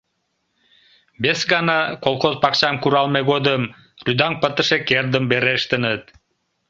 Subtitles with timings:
[1.23, 3.61] Вес гана, колхоз пакчам куралме годым,
[4.05, 6.03] рӱдаҥ пытыше кердым верештыныт.